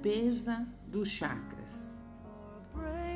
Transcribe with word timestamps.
limpeza 0.00 0.66
dos 0.86 1.08
chakras. 1.08 2.02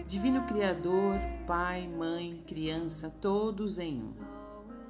Divino 0.06 0.42
Criador, 0.42 1.18
Pai, 1.46 1.88
Mãe, 1.88 2.44
Criança, 2.46 3.10
todos 3.22 3.78
em 3.78 4.02
um. 4.02 4.10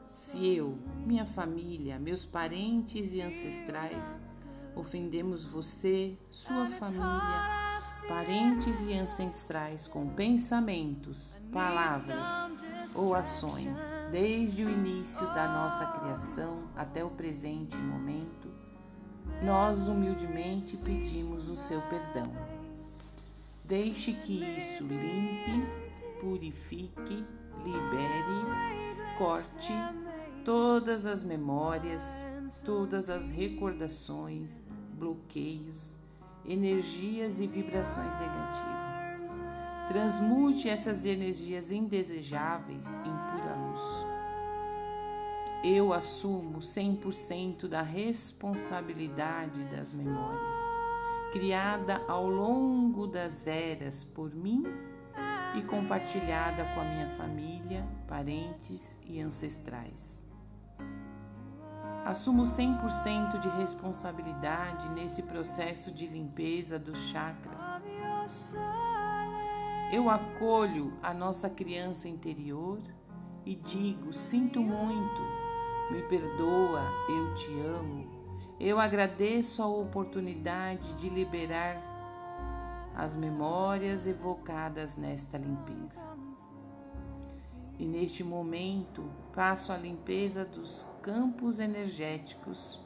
Se 0.02 0.56
eu, 0.56 0.76
minha 1.06 1.24
família, 1.24 1.96
meus 2.00 2.24
parentes 2.24 3.14
e 3.14 3.22
ancestrais 3.22 4.20
ofendemos 4.74 5.44
você, 5.44 6.18
sua 6.32 6.66
família, 6.66 7.80
parentes 8.08 8.86
e 8.86 8.94
ancestrais 8.94 9.86
com 9.86 10.08
pensamentos, 10.08 11.32
palavras 11.52 12.26
ou 12.92 13.14
ações, 13.14 13.78
desde 14.10 14.64
o 14.64 14.68
início 14.68 15.32
da 15.32 15.46
nossa 15.46 15.86
criação 15.86 16.64
até 16.74 17.04
o 17.04 17.10
presente 17.10 17.76
momento, 17.76 18.43
nós 19.42 19.88
humildemente 19.88 20.76
pedimos 20.78 21.48
o 21.48 21.56
seu 21.56 21.80
perdão. 21.82 22.30
Deixe 23.64 24.12
que 24.12 24.44
isso 24.58 24.84
limpe, 24.84 25.66
purifique, 26.20 27.24
libere, 27.64 29.16
corte 29.16 29.72
todas 30.44 31.06
as 31.06 31.24
memórias, 31.24 32.26
todas 32.64 33.08
as 33.08 33.30
recordações, 33.30 34.64
bloqueios, 34.98 35.96
energias 36.46 37.40
e 37.40 37.46
vibrações 37.46 38.14
negativas. 38.18 38.84
Transmute 39.88 40.68
essas 40.68 41.06
energias 41.06 41.72
indesejáveis 41.72 42.86
em 42.86 43.02
pura 43.02 43.54
luz. 43.56 44.13
Eu 45.66 45.94
assumo 45.94 46.58
100% 46.58 47.66
da 47.66 47.80
responsabilidade 47.80 49.64
das 49.74 49.94
memórias, 49.94 50.56
criada 51.32 52.02
ao 52.06 52.28
longo 52.28 53.06
das 53.06 53.46
eras 53.46 54.04
por 54.04 54.34
mim 54.34 54.62
e 55.56 55.62
compartilhada 55.62 56.66
com 56.74 56.80
a 56.82 56.84
minha 56.84 57.08
família, 57.16 57.88
parentes 58.06 58.98
e 59.06 59.22
ancestrais. 59.22 60.22
Assumo 62.04 62.42
100% 62.42 63.40
de 63.40 63.48
responsabilidade 63.48 64.90
nesse 64.90 65.22
processo 65.22 65.90
de 65.90 66.06
limpeza 66.06 66.78
dos 66.78 66.98
chakras. 67.08 67.80
Eu 69.90 70.10
acolho 70.10 70.92
a 71.02 71.14
nossa 71.14 71.48
criança 71.48 72.06
interior 72.06 72.82
e 73.46 73.54
digo: 73.54 74.12
sinto 74.12 74.60
muito, 74.60 75.43
me 75.90 76.02
perdoa, 76.02 76.82
eu 77.08 77.34
te 77.34 77.60
amo. 77.60 78.06
Eu 78.58 78.78
agradeço 78.78 79.62
a 79.62 79.66
oportunidade 79.66 80.94
de 80.94 81.08
liberar 81.08 81.92
as 82.94 83.16
memórias 83.16 84.06
evocadas 84.06 84.96
nesta 84.96 85.36
limpeza. 85.36 86.06
E 87.78 87.84
neste 87.84 88.22
momento 88.22 89.10
faço 89.32 89.72
a 89.72 89.76
limpeza 89.76 90.44
dos 90.44 90.86
campos 91.02 91.58
energéticos, 91.58 92.84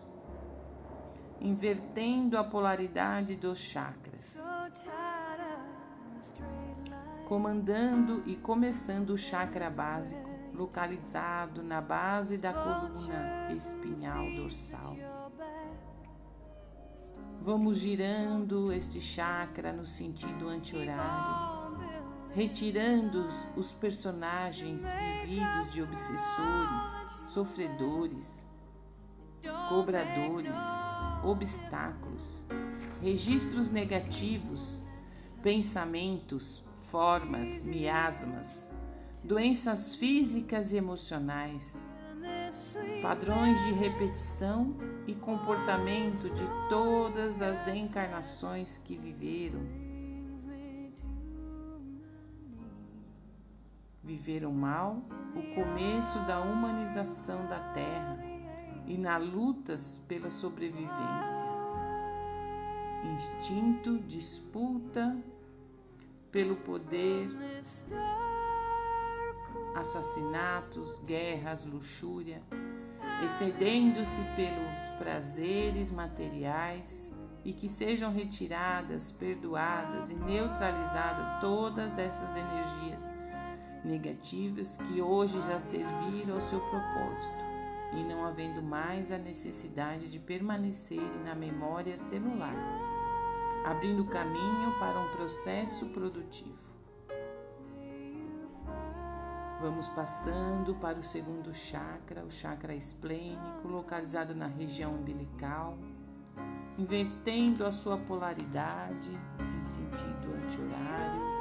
invertendo 1.41 2.39
a 2.39 2.43
polaridade 2.43 3.37
dos 3.37 3.59
chakras, 3.59 4.49
comandando 7.27 8.23
e 8.27 8.35
começando 8.35 9.11
o 9.11 9.19
chakra 9.19 9.69
básico, 9.69 10.28
localizado 10.59 11.63
na 11.63 11.81
base 11.81 12.37
da 12.37 12.53
coluna 12.53 13.53
espinhal 13.53 14.31
dorsal. 14.35 14.97
Vamos 17.41 17.79
girando 17.79 18.73
este 18.73 19.01
chakra 19.01 19.73
no 19.73 19.87
sentido 19.87 20.49
anti-horário 20.49 21.59
retirando 22.35 23.27
os 23.57 23.73
personagens 23.73 24.83
vividos 25.27 25.73
de 25.73 25.83
obsessores, 25.83 27.07
sofredores, 27.27 28.47
cobradores, 29.69 30.61
obstáculos, 31.25 32.45
registros 33.03 33.71
negativos, 33.71 34.85
pensamentos, 35.43 36.65
formas, 36.91 37.63
miasmas, 37.63 38.71
doenças 39.23 39.97
físicas 39.97 40.73
e 40.73 40.77
emocionais, 40.77 41.93
padrões 43.03 43.63
de 43.65 43.73
repetição 43.73 44.77
e 45.07 45.15
comportamento 45.15 46.31
de 46.31 46.45
todas 46.69 47.43
as 47.43 47.69
encarnações 47.69 48.79
que 48.79 48.97
viveram 48.97 49.89
viveram 54.09 54.51
mal 54.51 55.03
o 55.37 55.55
começo 55.55 56.19
da 56.21 56.41
humanização 56.41 57.47
da 57.47 57.61
terra 57.75 58.19
e 58.87 58.97
na 58.97 59.19
lutas 59.19 60.03
pela 60.09 60.31
sobrevivência. 60.31 61.47
Instinto, 63.15 63.99
disputa 63.99 65.15
pelo 66.33 66.57
poder, 66.57 67.29
assassinatos, 69.75 70.99
guerras, 71.01 71.65
luxúria, 71.65 72.43
excedendo-se 73.25 74.21
pelos 74.37 74.89
prazeres 74.99 75.91
materiais 75.91 77.19
e 77.45 77.53
que 77.53 77.69
sejam 77.69 78.13
retiradas, 78.13 79.13
perdoadas 79.13 80.11
e 80.11 80.15
neutralizadas 80.15 81.41
todas 81.41 81.99
essas 81.99 82.37
energias 82.37 83.11
negativas 83.85 84.77
que 84.77 85.01
hoje 85.01 85.41
já 85.43 85.59
serviram 85.59 86.35
ao 86.35 86.41
seu 86.41 86.61
propósito 86.61 87.39
e 87.93 88.03
não 88.05 88.25
havendo 88.27 88.63
mais 88.63 89.11
a 89.11 89.19
necessidade 89.19 90.09
de 90.09 90.19
permanecerem 90.19 91.25
na 91.25 91.35
memória 91.35 91.97
celular, 91.97 92.55
abrindo 93.65 94.05
caminho 94.05 94.79
para 94.79 95.01
um 95.01 95.09
processo 95.11 95.87
produtivo. 95.87 96.68
Vamos 99.61 99.89
passando 99.89 100.75
para 100.77 100.99
o 100.99 101.03
segundo 101.03 101.53
chakra, 101.53 102.25
o 102.25 102.31
chakra 102.31 102.75
esplênico, 102.75 103.67
localizado 103.67 104.35
na 104.35 104.47
região 104.47 104.95
umbilical, 104.95 105.77
invertendo 106.79 107.67
a 107.67 107.73
sua 107.73 107.99
polaridade 107.99 109.11
em 109.11 109.67
sentido 109.67 110.33
anti-horário 110.35 111.39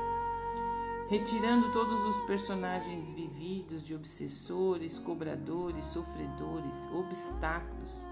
retirando 1.09 1.71
todos 1.71 2.05
os 2.05 2.25
personagens 2.25 3.09
vividos 3.09 3.85
de 3.85 3.95
obsessores, 3.95 4.99
cobradores, 4.99 5.85
sofredores, 5.85 6.89
obstáculos, 6.93 8.05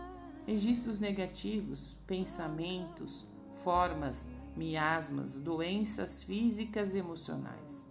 registros 0.47 0.99
negativos, 0.99 1.97
pensamentos, 2.07 3.27
formas, 3.53 4.29
miasmas, 4.55 5.39
doenças 5.39 6.23
físicas 6.23 6.95
e 6.95 6.99
emocionais, 6.99 7.84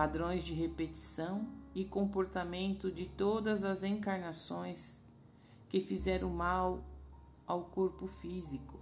padrões 0.00 0.44
de 0.44 0.54
repetição 0.54 1.46
e 1.74 1.84
comportamento 1.84 2.90
de 2.90 3.04
todas 3.04 3.64
as 3.64 3.84
encarnações 3.84 5.06
que 5.68 5.78
fizeram 5.78 6.30
mal 6.30 6.82
ao 7.46 7.64
corpo 7.64 8.06
físico 8.06 8.80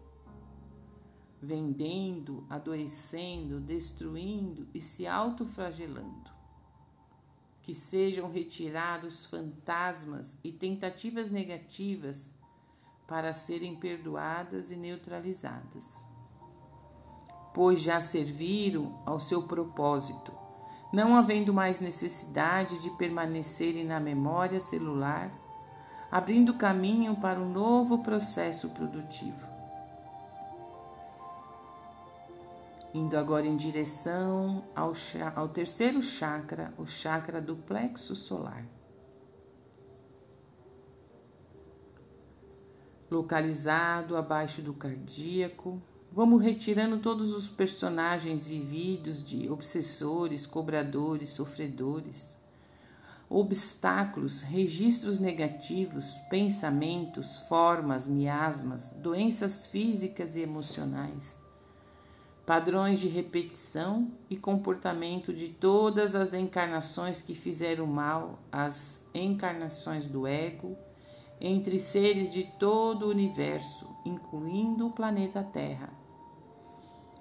vendendo, 1.42 2.46
adoecendo, 2.48 3.58
destruindo 3.58 4.68
e 4.72 4.80
se 4.80 5.08
autoflagelando. 5.08 6.30
Que 7.62 7.74
sejam 7.74 8.30
retirados 8.30 9.26
fantasmas 9.26 10.38
e 10.44 10.52
tentativas 10.52 11.30
negativas 11.30 12.32
para 13.08 13.32
serem 13.32 13.74
perdoadas 13.74 14.70
e 14.70 14.76
neutralizadas. 14.76 16.06
Pois 17.52 17.80
já 17.80 18.00
serviram 18.00 19.02
ao 19.04 19.18
seu 19.18 19.42
propósito, 19.48 20.46
não 20.92 21.14
havendo 21.14 21.52
mais 21.52 21.80
necessidade 21.80 22.80
de 22.82 22.90
permanecerem 22.90 23.84
na 23.84 24.00
memória 24.00 24.60
celular, 24.60 25.30
abrindo 26.10 26.54
caminho 26.54 27.16
para 27.16 27.38
um 27.38 27.50
novo 27.50 28.02
processo 28.02 28.70
produtivo. 28.70 29.58
indo 32.92 33.16
agora 33.16 33.46
em 33.46 33.56
direção 33.56 34.64
ao, 34.74 34.92
ao 35.36 35.48
terceiro 35.48 36.00
chakra, 36.02 36.72
o 36.78 36.86
chakra 36.86 37.40
do 37.40 37.56
plexo 37.56 38.16
solar. 38.16 38.64
Localizado 43.10 44.16
abaixo 44.16 44.60
do 44.62 44.74
cardíaco, 44.74 45.80
vamos 46.12 46.42
retirando 46.42 46.98
todos 46.98 47.34
os 47.34 47.48
personagens 47.48 48.46
vividos 48.46 49.24
de 49.24 49.48
obsessores, 49.50 50.46
cobradores, 50.46 51.30
sofredores, 51.30 52.36
obstáculos, 53.30 54.42
registros 54.42 55.18
negativos, 55.18 56.14
pensamentos, 56.30 57.36
formas, 57.48 58.08
miasmas, 58.08 58.94
doenças 58.98 59.66
físicas 59.66 60.34
e 60.34 60.40
emocionais, 60.40 61.42
padrões 62.46 62.98
de 62.98 63.08
repetição 63.08 64.10
e 64.30 64.36
comportamento 64.36 65.32
de 65.32 65.50
todas 65.50 66.16
as 66.16 66.32
encarnações 66.32 67.20
que 67.20 67.34
fizeram 67.34 67.86
mal 67.86 68.38
às 68.50 69.04
encarnações 69.12 70.06
do 70.06 70.26
ego 70.26 70.74
entre 71.40 71.78
seres 71.78 72.32
de 72.32 72.44
todo 72.58 73.04
o 73.04 73.10
universo, 73.10 73.86
incluindo 74.04 74.86
o 74.86 74.90
planeta 74.90 75.42
Terra. 75.42 75.97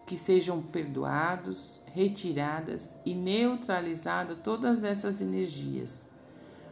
Que 0.07 0.17
sejam 0.17 0.59
perdoados, 0.59 1.83
retiradas 1.93 2.97
e 3.05 3.13
neutralizadas 3.13 4.39
todas 4.43 4.83
essas 4.83 5.21
energias, 5.21 6.09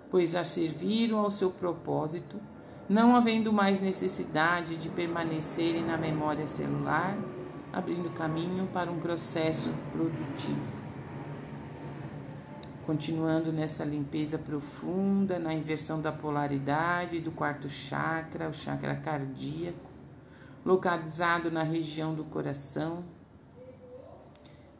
pois 0.09 0.31
já 0.31 0.43
serviram 0.43 1.19
ao 1.19 1.29
seu 1.29 1.51
propósito, 1.51 2.39
não 2.89 3.15
havendo 3.15 3.53
mais 3.53 3.79
necessidade 3.79 4.75
de 4.75 4.89
permanecerem 4.89 5.85
na 5.85 5.97
memória 5.97 6.47
celular 6.47 7.15
abrindo 7.75 8.09
caminho 8.11 8.67
para 8.67 8.89
um 8.89 8.99
processo 8.99 9.69
produtivo. 9.91 10.85
Continuando 12.85 13.51
nessa 13.51 13.83
limpeza 13.83 14.39
profunda, 14.39 15.37
na 15.37 15.53
inversão 15.53 15.99
da 15.99 16.09
polaridade 16.09 17.19
do 17.19 17.33
quarto 17.33 17.67
chakra, 17.67 18.47
o 18.47 18.53
chakra 18.53 18.95
cardíaco, 18.95 19.89
localizado 20.63 21.51
na 21.51 21.63
região 21.63 22.15
do 22.15 22.23
coração, 22.23 23.03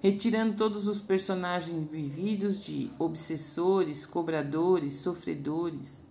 retirando 0.06 0.56
todos 0.56 0.88
os 0.88 1.02
personagens 1.02 1.84
vividos 1.84 2.64
de 2.64 2.92
obsessores, 3.00 4.06
cobradores, 4.06 4.98
sofredores, 4.98 6.06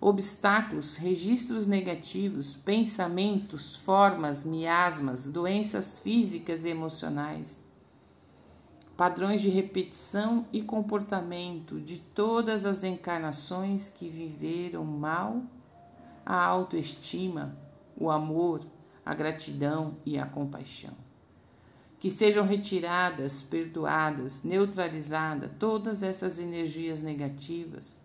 obstáculos, 0.00 0.96
registros 0.96 1.66
negativos, 1.66 2.56
pensamentos, 2.56 3.76
formas, 3.76 4.42
miasmas, 4.42 5.26
doenças 5.26 5.98
físicas 5.98 6.64
e 6.64 6.70
emocionais, 6.70 7.62
padrões 8.96 9.42
de 9.42 9.50
repetição 9.50 10.46
e 10.50 10.62
comportamento 10.62 11.78
de 11.78 11.98
todas 11.98 12.64
as 12.64 12.84
encarnações 12.84 13.90
que 13.90 14.08
viveram 14.08 14.82
mal, 14.82 15.42
a 16.24 16.42
autoestima, 16.42 17.54
o 17.98 18.10
amor, 18.10 18.62
a 19.04 19.12
gratidão 19.12 19.98
e 20.06 20.18
a 20.18 20.24
compaixão. 20.24 21.05
Que 22.06 22.10
sejam 22.12 22.46
retiradas, 22.46 23.42
perdoadas, 23.42 24.44
neutralizadas 24.44 25.50
todas 25.58 26.04
essas 26.04 26.38
energias 26.38 27.02
negativas 27.02 27.98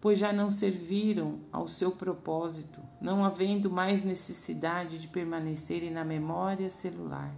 pois 0.00 0.18
já 0.18 0.32
não 0.32 0.50
serviram 0.50 1.38
ao 1.52 1.68
seu 1.68 1.92
propósito, 1.92 2.80
não 3.00 3.24
havendo 3.24 3.70
mais 3.70 4.02
necessidade 4.02 4.98
de 4.98 5.06
permanecerem 5.06 5.92
na 5.92 6.04
memória 6.04 6.68
celular, 6.68 7.32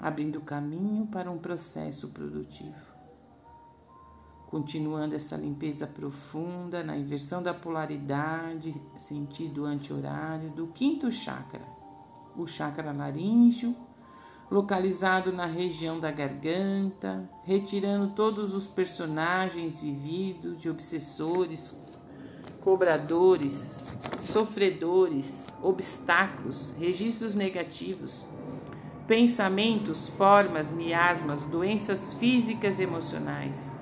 abrindo 0.00 0.40
caminho 0.40 1.06
para 1.06 1.30
um 1.30 1.38
processo 1.38 2.08
produtivo. 2.08 2.74
Continuando 4.48 5.14
essa 5.14 5.36
limpeza 5.36 5.86
profunda 5.86 6.82
na 6.82 6.96
inversão 6.96 7.40
da 7.40 7.54
polaridade, 7.54 8.74
sentido 8.96 9.64
anti-horário, 9.64 10.50
do 10.50 10.66
quinto 10.66 11.12
chakra, 11.12 11.62
o 12.36 12.48
chakra 12.48 12.90
laríngeo 12.90 13.86
localizado 14.50 15.32
na 15.32 15.44
região 15.44 16.00
da 16.00 16.10
garganta, 16.10 17.28
retirando 17.44 18.08
todos 18.08 18.54
os 18.54 18.66
personagens 18.66 19.80
vividos 19.80 20.56
de 20.56 20.70
obsessores, 20.70 21.76
cobradores, 22.60 23.92
sofredores, 24.18 25.54
obstáculos, 25.62 26.74
registros 26.78 27.34
negativos, 27.34 28.24
pensamentos, 29.06 30.08
formas, 30.08 30.70
miasmas, 30.70 31.44
doenças 31.44 32.14
físicas 32.14 32.80
e 32.80 32.82
emocionais, 32.82 33.76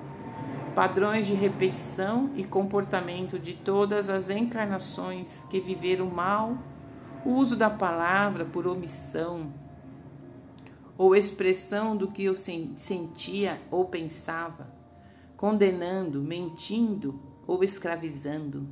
padrões 0.75 1.27
de 1.27 1.33
repetição 1.33 2.29
e 2.35 2.43
comportamento 2.43 3.39
de 3.39 3.53
todas 3.53 4.09
as 4.09 4.29
encarnações 4.29 5.45
que 5.49 5.59
viveram 5.59 6.07
mal, 6.07 6.57
o 7.25 7.31
uso 7.31 7.55
da 7.55 7.69
palavra 7.69 8.45
por 8.45 8.67
omissão, 8.67 9.51
ou 10.97 11.15
expressão 11.15 11.95
do 11.95 12.09
que 12.09 12.23
eu 12.23 12.35
sentia 12.35 13.61
ou 13.69 13.85
pensava, 13.85 14.73
condenando, 15.35 16.21
mentindo 16.21 17.21
ou 17.45 17.63
escravizando. 17.63 18.67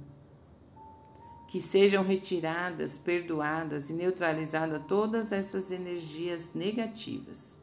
Que 1.48 1.62
sejam 1.62 2.04
retiradas, 2.04 2.98
perdoadas 2.98 3.89
e 3.89 3.94
neutralizadas 3.94 4.81
todas 4.88 5.31
essas 5.31 5.72
energias 5.72 6.54
negativas, 6.56 7.60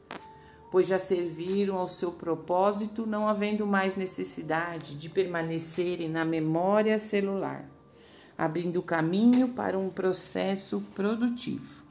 pois 0.71 0.87
já 0.87 0.99
serviram 0.99 1.77
ao 1.77 1.89
seu 1.89 2.13
propósito, 2.13 3.05
não 3.05 3.27
havendo 3.27 3.67
mais 3.67 3.97
necessidade 3.97 4.97
de 4.97 5.11
permanecerem 5.11 6.09
na 6.09 6.25
memória 6.25 6.99
celular, 6.99 7.69
abrindo 8.39 8.81
caminho 8.81 9.49
para 9.49 9.77
um 9.77 9.91
processo 9.91 10.81
produtivo. 10.95 11.82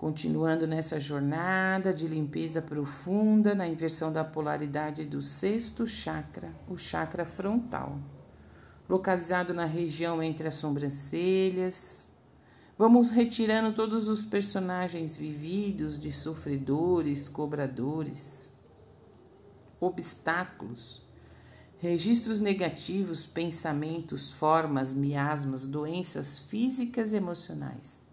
Continuando 0.00 0.66
nessa 0.66 0.98
jornada 0.98 1.92
de 1.92 2.08
limpeza 2.08 2.62
profunda 2.62 3.54
na 3.54 3.66
inversão 3.66 4.10
da 4.10 4.24
polaridade 4.24 5.04
do 5.04 5.20
sexto 5.20 5.86
chakra, 5.86 6.54
o 6.66 6.78
chakra 6.78 7.26
frontal, 7.26 8.00
localizado 8.88 9.52
na 9.52 9.66
região 9.66 10.22
entre 10.22 10.48
as 10.48 10.54
sobrancelhas. 10.54 12.12
Vamos 12.78 13.10
retirando 13.10 13.74
todos 13.74 14.08
os 14.08 14.22
personagens 14.22 15.18
vividos 15.18 15.98
de 15.98 16.10
sofredores, 16.10 17.28
cobradores, 17.28 18.50
obstáculos, 19.78 21.06
registros 21.76 22.40
negativos, 22.40 23.26
pensamentos, 23.26 24.32
formas, 24.32 24.94
miasmas, 24.94 25.66
doenças 25.66 26.38
físicas 26.38 27.12
e 27.12 27.16
emocionais 27.16 28.08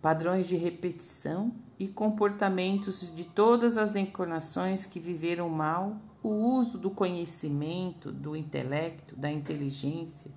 padrões 0.00 0.46
de 0.46 0.56
repetição 0.56 1.52
e 1.78 1.88
comportamentos 1.88 3.12
de 3.14 3.24
todas 3.24 3.76
as 3.76 3.96
encarnações 3.96 4.86
que 4.86 5.00
viveram 5.00 5.48
mal, 5.48 5.96
o 6.22 6.28
uso 6.28 6.78
do 6.78 6.90
conhecimento, 6.90 8.12
do 8.12 8.36
intelecto, 8.36 9.16
da 9.16 9.30
inteligência, 9.30 10.30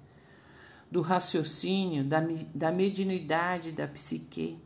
do 0.89 1.01
raciocínio, 1.01 2.03
da, 2.03 2.21
da 2.53 2.71
mediunidade 2.71 3.71
da 3.71 3.87
psique, 3.87 4.59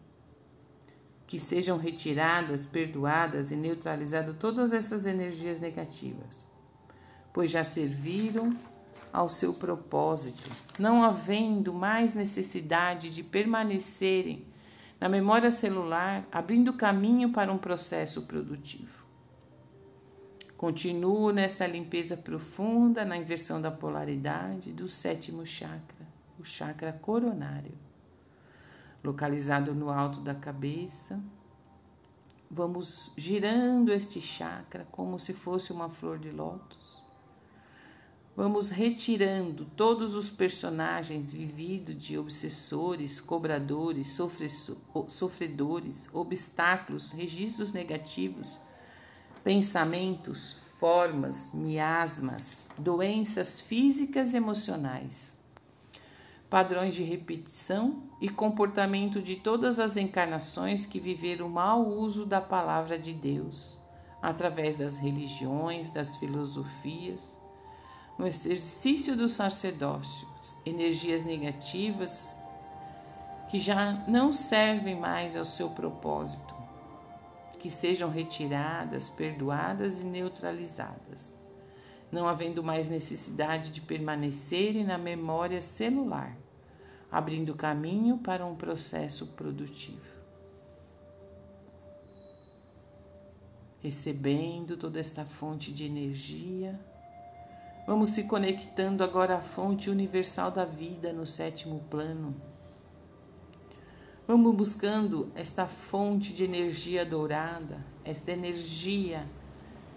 que 1.28 1.40
sejam 1.40 1.78
retiradas, 1.78 2.66
perdoadas 2.66 3.52
e 3.52 3.56
neutralizadas 3.56 4.36
todas 4.38 4.74
essas 4.74 5.06
energias 5.06 5.60
negativas, 5.60 6.46
pois 7.34 7.52
já 7.52 7.64
serviram 7.64 8.56
ao 9.12 9.30
seu 9.30 9.54
propósito, 9.54 10.52
não 10.78 11.04
havendo 11.04 11.74
mais 11.74 12.14
necessidade 12.14 13.10
de 13.10 13.24
permanecerem 13.24 14.46
na 15.00 15.10
memória 15.10 15.52
celular, 15.52 16.28
abrindo 16.32 16.74
caminho 16.74 17.32
para 17.32 17.52
um 17.52 17.58
processo 17.58 18.24
produtivo. 18.24 19.06
Continuo 20.58 21.32
nessa 21.32 21.68
limpeza 21.68 22.16
profunda 22.16 23.04
na 23.04 23.18
inversão 23.18 23.62
da 23.62 23.70
polaridade 23.70 24.72
do 24.72 24.88
sétimo 24.88 25.46
chakra, 25.46 26.08
o 26.40 26.44
chakra 26.44 26.94
coronário, 26.94 27.78
localizado 29.04 29.75
no 29.75 29.90
alto 29.90 30.22
da 30.22 30.34
cabeça. 30.34 31.22
Vamos 32.50 33.12
girando 33.18 33.92
este 33.92 34.22
chakra 34.22 34.88
como 34.92 35.20
se 35.20 35.34
fosse 35.34 35.74
uma 35.74 35.90
flor 35.90 36.18
de 36.18 36.32
lótus 36.32 37.05
Vamos 38.38 38.70
retirando 38.70 39.63
todos 39.77 40.13
os 40.13 40.30
personagens 40.30 41.32
vividos 41.32 41.96
de 42.04 42.18
obsessores, 42.18 43.22
cobradores, 43.22 44.20
sofredores, 45.08 46.10
obstáculos, 46.12 47.13
registros 47.13 47.72
negativos, 47.72 48.60
pensamentos, 49.42 50.58
formas, 50.77 51.54
miasmas, 51.54 52.68
doenças 52.77 53.62
físicas 53.62 54.34
e 54.34 54.38
emocionais, 54.38 55.38
padrões 56.50 56.94
de 56.94 57.04
repetição 57.04 58.04
e 58.20 58.27
comportamento 58.27 59.22
de 59.22 59.38
todas 59.38 59.80
as 59.80 59.96
encarnações 59.96 60.86
que 60.86 61.00
viveram 61.00 61.48
o 61.48 61.50
mau 61.50 61.88
uso 61.88 62.25
da 62.25 62.42
palavra 62.42 63.00
de 63.00 63.13
Deus, 63.13 63.80
através 64.22 64.80
das 64.80 64.98
religiões, 64.98 65.89
das 65.89 66.18
filosofias 66.18 67.45
no 68.18 68.26
exercício 68.26 69.16
do 69.16 69.28
sacerdócio, 69.28 70.28
energias 70.66 71.24
negativas 71.24 72.40
que 73.50 73.60
já 73.60 74.04
não 74.08 74.32
servem 74.32 74.98
mais 75.00 75.36
ao 75.36 75.46
seu 75.46 75.70
propósito, 75.70 76.56
que 77.60 77.70
sejam 77.70 78.10
retiradas, 78.10 79.10
perdoadas 79.10 80.02
e 80.02 80.06
neutralizadas, 80.06 81.36
não 82.12 82.28
havendo 82.28 82.64
mais 82.64 82.90
necessidade 82.90 83.72
de 83.72 83.82
permanecerem 83.82 84.84
na 84.84 84.98
memória 84.98 85.62
celular, 85.62 86.38
abrindo 87.12 87.54
caminho 87.56 88.18
para 88.18 88.46
um 88.46 88.56
processo 88.56 89.28
produtivo. 89.28 90.16
Recebendo 93.82 94.78
toda 94.78 95.00
esta 95.00 95.26
fonte 95.26 95.72
de 95.72 95.86
energia, 95.86 96.80
vamos 97.86 98.10
se 98.10 98.24
conectando 98.24 99.04
agora 99.04 99.38
à 99.38 99.42
fonte 99.42 99.89
universal 99.89 100.51
da 100.51 100.65
vida 100.65 101.13
no 101.13 101.25
sétimo 101.25 101.80
plano 101.89 102.36
Vamos 104.27 104.56
buscando 104.56 105.32
esta 105.36 105.68
fonte 105.68 106.34
de 106.34 106.44
energia 106.44 107.06
dourada, 107.06 107.86
esta 108.04 108.32
energia 108.32 109.24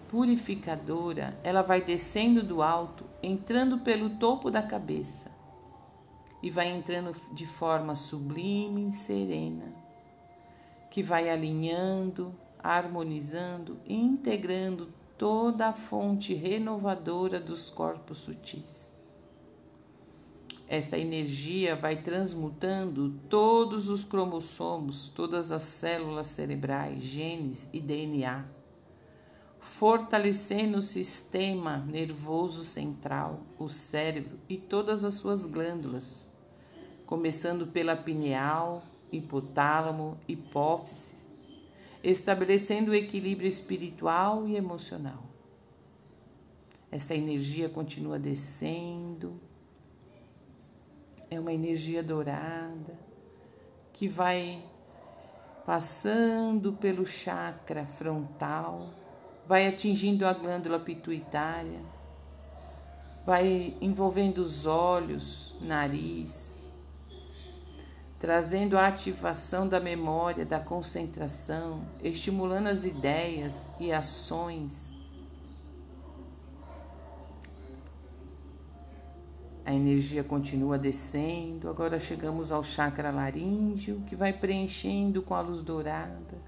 purificadora. 0.07 1.41
Ela 1.43 1.63
vai 1.63 1.81
descendo 1.81 2.43
do 2.43 2.61
alto, 2.61 3.07
entrando 3.23 3.79
pelo 3.79 4.11
topo 4.19 4.51
da 4.51 4.61
cabeça 4.61 5.31
e 6.43 6.51
vai 6.51 6.69
entrando 6.69 7.17
de 7.33 7.47
forma 7.47 7.97
sublime, 7.97 8.93
serena, 8.93 9.73
que 10.91 11.03
vai 11.03 11.31
alinhando, 11.31 12.39
harmonizando 12.63 13.81
e 13.87 13.97
integrando 13.99 14.93
toda 15.19 15.71
a 15.71 15.73
fonte 15.73 16.33
renovadora 16.33 17.41
dos 17.41 17.69
corpos 17.69 18.19
sutis. 18.19 18.93
Esta 20.69 20.97
energia 20.97 21.75
vai 21.75 21.97
transmutando 21.97 23.11
todos 23.29 23.89
os 23.89 24.05
cromossomos, 24.05 25.09
todas 25.09 25.51
as 25.51 25.63
células 25.63 26.27
cerebrais, 26.27 27.03
genes 27.03 27.69
e 27.73 27.81
DNA, 27.81 28.45
fortalecendo 29.59 30.79
o 30.79 30.83
sistema 30.83 31.79
nervoso 31.79 32.63
central, 32.63 33.41
o 33.59 33.69
cérebro 33.69 34.39
e 34.49 34.57
todas 34.57 35.05
as 35.05 35.15
suas 35.15 35.47
glândulas, 35.47 36.29
começando 37.07 37.67
pela 37.67 37.97
pineal, 37.97 38.85
hipotálamo, 39.11 40.17
hipófise, 40.29 41.38
estabelecendo 42.03 42.91
o 42.91 42.95
equilíbrio 42.95 43.49
espiritual 43.49 44.47
e 44.47 44.57
emocional. 44.57 45.25
Essa 46.91 47.15
energia 47.15 47.69
continua 47.69 48.19
descendo, 48.19 49.41
é 51.31 51.39
uma 51.39 51.53
energia 51.53 52.03
dourada 52.03 52.99
que 53.93 54.09
vai 54.09 54.63
passando 55.67 56.73
pelo 56.73 57.05
chakra 57.05 57.85
frontal, 57.85 58.89
vai 59.47 59.67
atingindo 59.67 60.27
a 60.27 60.33
glândula 60.33 60.81
pituitária, 60.81 61.83
vai 63.27 63.77
envolvendo 63.79 64.39
os 64.39 64.65
olhos, 64.65 65.55
nariz, 65.61 66.58
trazendo 68.19 68.77
a 68.77 68.89
ativação 68.89 69.69
da 69.69 69.79
memória, 69.79 70.45
da 70.45 70.59
concentração, 70.59 71.83
estimulando 72.03 72.67
as 72.67 72.85
ideias 72.85 73.69
e 73.79 73.93
ações. 73.93 74.93
A 79.65 79.73
energia 79.73 80.25
continua 80.25 80.79
descendo. 80.79 81.69
Agora 81.69 82.01
chegamos 82.01 82.51
ao 82.51 82.63
chakra 82.63 83.11
laríngeo, 83.11 84.03
que 84.07 84.17
vai 84.17 84.33
preenchendo 84.33 85.23
com 85.23 85.35
a 85.35 85.41
luz 85.41 85.63
dourada, 85.63 86.41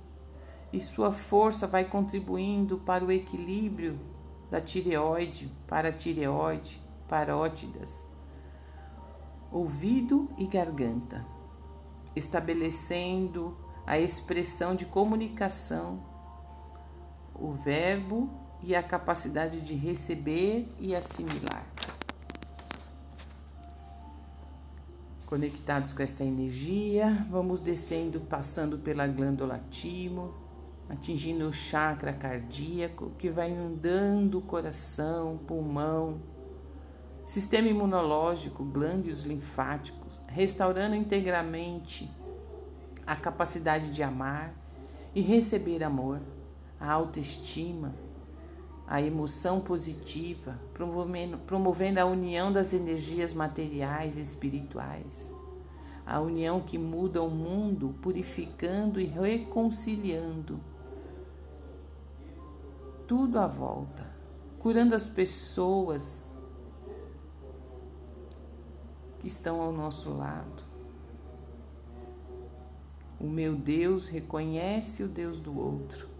e 0.72 0.80
sua 0.80 1.12
força 1.12 1.66
vai 1.66 1.84
contribuindo 1.84 2.78
para 2.78 3.04
o 3.04 3.12
equilíbrio 3.12 4.00
da 4.50 4.60
tireoide, 4.60 5.52
paratireoide, 5.68 6.80
parótidas, 7.06 8.08
ouvido 9.52 10.28
e 10.38 10.46
garganta, 10.46 11.24
estabelecendo 12.14 13.56
a 13.86 13.98
expressão 13.98 14.74
de 14.74 14.86
comunicação, 14.86 16.02
o 17.34 17.52
verbo 17.52 18.30
e 18.62 18.74
a 18.74 18.82
capacidade 18.82 19.60
de 19.60 19.74
receber 19.74 20.72
e 20.78 20.94
assimilar. 20.94 21.66
Conectados 25.26 25.92
com 25.92 26.02
esta 26.02 26.24
energia, 26.24 27.26
vamos 27.30 27.60
descendo, 27.60 28.20
passando 28.20 28.78
pela 28.78 29.06
glândula 29.06 29.64
timo, 29.70 30.34
atingindo 30.88 31.48
o 31.48 31.52
chakra 31.52 32.12
cardíaco, 32.12 33.12
que 33.16 33.30
vai 33.30 33.50
inundando 33.50 34.38
o 34.38 34.42
coração, 34.42 35.38
pulmão, 35.46 36.20
sistema 37.30 37.68
imunológico, 37.68 38.64
glândulos 38.64 39.22
linfáticos, 39.22 40.20
restaurando 40.26 40.96
integralmente 40.96 42.10
a 43.06 43.14
capacidade 43.14 43.92
de 43.92 44.02
amar 44.02 44.52
e 45.14 45.20
receber 45.20 45.84
amor, 45.84 46.20
a 46.80 46.90
autoestima, 46.90 47.94
a 48.84 49.00
emoção 49.00 49.60
positiva, 49.60 50.60
promovendo, 50.74 51.38
promovendo 51.38 52.00
a 52.00 52.04
união 52.04 52.50
das 52.50 52.74
energias 52.74 53.32
materiais 53.32 54.16
e 54.18 54.22
espirituais, 54.22 55.32
a 56.04 56.18
união 56.18 56.60
que 56.60 56.76
muda 56.76 57.22
o 57.22 57.30
mundo, 57.30 57.94
purificando 58.02 59.00
e 59.00 59.04
reconciliando 59.04 60.60
tudo 63.06 63.38
à 63.38 63.46
volta, 63.46 64.12
curando 64.58 64.96
as 64.96 65.06
pessoas 65.06 66.29
que 69.20 69.28
estão 69.28 69.60
ao 69.60 69.72
nosso 69.72 70.12
lado. 70.16 70.64
O 73.20 73.28
meu 73.28 73.54
Deus 73.54 74.08
reconhece 74.08 75.02
o 75.02 75.08
Deus 75.08 75.40
do 75.40 75.56
outro 75.58 76.10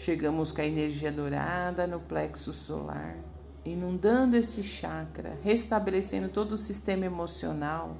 Chegamos 0.00 0.50
com 0.50 0.62
a 0.62 0.64
energia 0.64 1.12
dourada 1.12 1.86
no 1.86 2.00
plexo 2.00 2.54
solar, 2.54 3.18
inundando 3.66 4.34
este 4.34 4.62
chakra, 4.62 5.38
restabelecendo 5.42 6.30
todo 6.30 6.52
o 6.52 6.56
sistema 6.56 7.04
emocional, 7.04 7.98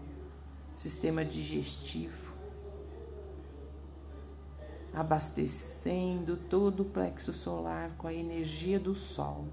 sistema 0.74 1.22
digestivo, 1.22 2.32
abastecendo 4.94 6.38
todo 6.38 6.84
o 6.84 6.86
plexo 6.86 7.34
solar 7.34 7.90
com 7.98 8.06
a 8.06 8.14
energia 8.14 8.80
do 8.80 8.94
sol. 8.94 9.44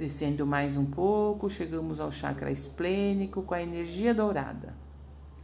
Descendo 0.00 0.46
mais 0.46 0.78
um 0.78 0.86
pouco, 0.86 1.50
chegamos 1.50 2.00
ao 2.00 2.10
chakra 2.10 2.50
esplênico 2.50 3.42
com 3.42 3.52
a 3.52 3.60
energia 3.60 4.14
dourada 4.14 4.74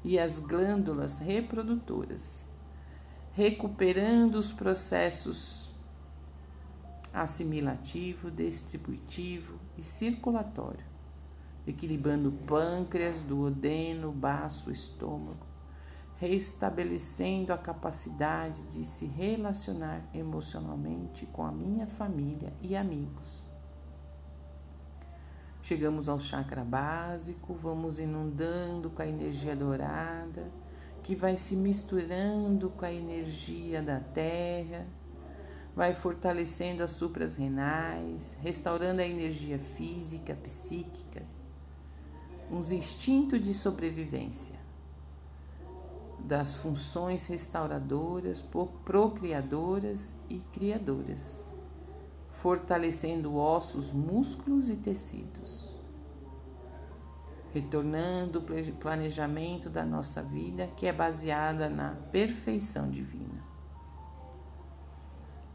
e 0.03 0.19
as 0.19 0.41
glândulas 0.41 1.19
reprodutoras 1.19 2.55
recuperando 3.35 4.37
os 4.37 4.53
processos 4.53 5.69
assimilativo, 7.13 8.31
distributivo 8.31 9.61
e 9.77 9.83
circulatório, 9.83 10.87
equilibrando 11.67 12.33
pâncreas, 12.33 13.23
duodeno, 13.23 14.11
baço, 14.11 14.73
estômago, 14.73 15.47
restabelecendo 16.17 17.53
a 17.53 17.59
capacidade 17.59 18.63
de 18.63 18.87
se 18.87 19.05
relacionar 19.05 20.03
emocionalmente 20.15 21.27
com 21.27 21.45
a 21.45 21.53
minha 21.53 21.87
família 21.87 22.55
e 22.63 22.75
amigos. 22.75 23.46
Chegamos 25.67 26.09
ao 26.09 26.21
chakra 26.21 26.63
básico, 26.63 27.53
vamos 27.53 27.99
inundando 27.99 28.89
com 28.89 29.03
a 29.03 29.07
energia 29.09 29.57
dourada 29.57 30.49
que 31.03 31.13
vai 31.17 31.37
se 31.37 31.57
misturando 31.57 32.71
com 32.71 32.85
a 32.85 32.93
energia 32.93 33.83
da 33.83 33.99
terra, 33.99 34.87
vai 35.75 35.93
fortalecendo 35.93 36.85
as 36.85 36.93
supras 36.93 37.35
renais, 37.35 38.37
restaurando 38.43 39.01
a 39.01 39.05
energia 39.05 39.59
física, 39.59 40.37
psíquica, 40.37 41.25
uns 42.49 42.71
instintos 42.71 43.43
de 43.43 43.53
sobrevivência, 43.53 44.61
das 46.21 46.55
funções 46.55 47.27
restauradoras, 47.27 48.41
procriadoras 48.85 50.15
e 50.31 50.39
criadoras, 50.53 51.56
fortalecendo 52.37 53.37
ossos, 53.37 53.93
músculos 53.93 54.71
e 54.71 54.77
tecidos 54.77 55.77
retornando 57.57 58.41
o 58.41 58.73
planejamento 58.75 59.71
da 59.71 59.83
nossa 59.83 60.23
vida 60.23 60.67
que 60.77 60.87
é 60.87 60.93
baseada 60.93 61.71
na 61.71 61.93
perfeição 62.13 62.91
divina. 62.91 63.43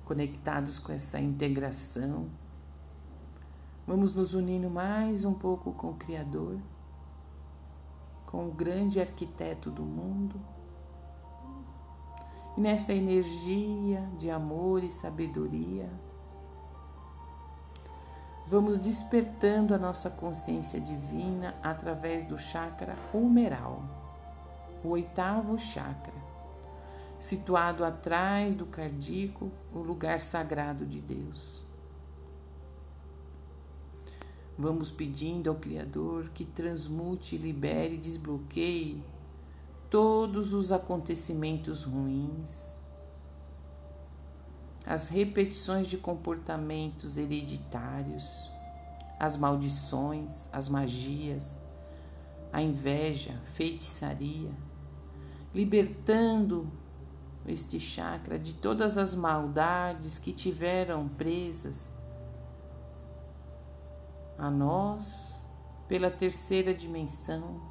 Conectados 0.03 0.79
com 0.79 0.91
essa 0.91 1.19
integração, 1.19 2.27
vamos 3.85 4.13
nos 4.13 4.33
unindo 4.33 4.67
mais 4.67 5.23
um 5.23 5.33
pouco 5.35 5.73
com 5.73 5.91
o 5.91 5.95
Criador, 5.95 6.57
com 8.25 8.47
o 8.47 8.51
grande 8.51 9.00
arquiteto 9.00 9.69
do 9.69 9.83
mundo, 9.83 10.41
E 12.57 12.61
nessa 12.61 12.93
energia 12.93 14.01
de 14.17 14.31
amor 14.31 14.83
e 14.83 14.89
sabedoria, 14.89 15.88
vamos 18.51 18.77
despertando 18.77 19.74
a 19.74 19.77
nossa 19.77 20.10
consciência 20.10 20.77
divina 20.77 21.55
através 21.63 22.25
do 22.25 22.38
chakra 22.38 22.98
humeral, 23.13 23.81
o 24.84 24.89
oitavo 24.89 25.58
chakra, 25.58 26.13
situado 27.17 27.86
atrás 27.86 28.53
do 28.53 28.65
cardíaco, 28.65 29.50
o 29.74 29.79
lugar 29.79 30.20
sagrado 30.20 30.86
de 30.86 31.00
Deus. 31.00 31.63
Vamos 34.58 34.91
pedindo 34.91 35.50
ao 35.50 35.55
Criador 35.55 36.29
que 36.31 36.43
transmute, 36.43 37.38
libere 37.38 37.96
desbloqueie 37.96 39.01
todos 39.89 40.53
os 40.53 40.74
acontecimentos 40.74 41.86
ruins, 41.86 42.75
as 44.85 45.09
repetições 45.09 45.88
de 45.88 45.97
comportamentos 45.97 47.17
hereditários, 47.17 48.50
as 49.19 49.38
maldições, 49.38 50.50
as 50.51 50.67
magias, 50.67 51.59
a 52.51 52.61
inveja, 52.61 53.39
feitiçaria, 53.43 54.51
libertando 55.53 56.71
este 57.45 57.79
chakra 57.79 58.38
de 58.38 58.53
todas 58.53 58.97
as 58.97 59.15
maldades 59.15 60.17
que 60.17 60.33
tiveram 60.33 61.07
presas 61.07 61.93
a 64.38 64.50
nós 64.50 65.45
pela 65.88 66.09
terceira 66.09 66.73
dimensão 66.73 67.61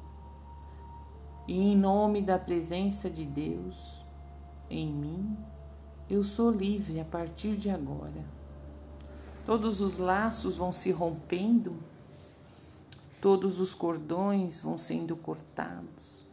e 1.47 1.59
em 1.59 1.77
nome 1.77 2.21
da 2.21 2.37
presença 2.37 3.09
de 3.09 3.25
Deus 3.25 4.05
em 4.69 4.87
mim, 4.87 5.37
eu 6.11 6.25
sou 6.25 6.51
livre 6.51 6.99
a 6.99 7.05
partir 7.05 7.55
de 7.55 7.69
agora. 7.69 8.25
Todos 9.45 9.79
os 9.79 9.97
laços 9.97 10.57
vão 10.57 10.69
se 10.69 10.91
rompendo, 10.91 11.77
todos 13.21 13.61
os 13.61 13.73
cordões 13.73 14.59
vão 14.59 14.77
sendo 14.77 15.15
cortados, 15.15 16.25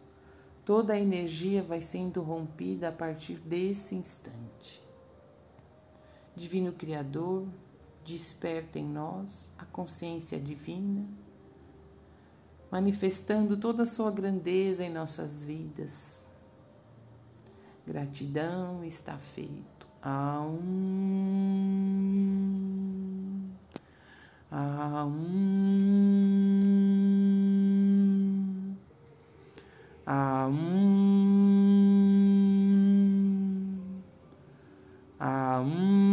toda 0.65 0.95
a 0.95 0.99
energia 0.99 1.63
vai 1.63 1.81
sendo 1.81 2.23
rompida 2.23 2.89
a 2.89 2.93
partir 2.93 3.39
desse 3.39 3.95
instante. 3.95 4.83
Divino 6.35 6.73
Criador, 6.73 7.47
desperta 8.05 8.81
em 8.81 8.85
nós 8.85 9.53
a 9.57 9.65
consciência 9.65 10.41
divina, 10.41 11.07
manifestando 12.69 13.57
toda 13.57 13.85
a 13.85 13.87
sua 13.87 14.11
grandeza 14.11 14.85
em 14.85 14.93
nossas 14.93 15.45
vidas. 15.45 16.27
Gratidão 17.89 18.85
está 18.85 19.17
feito. 19.17 19.89
Aum. 20.03 20.59
Aum. 24.51 25.09
Aum. 30.07 30.59
Aum. 35.19 36.08